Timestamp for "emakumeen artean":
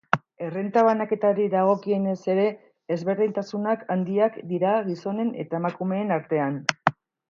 5.65-6.63